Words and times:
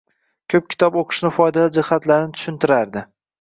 Koʻp 0.53 0.71
kitob 0.73 0.97
oʻqishni 1.01 1.31
foydali 1.35 1.75
jihatlarini 1.77 2.33
tushuntirardi. 2.39 3.07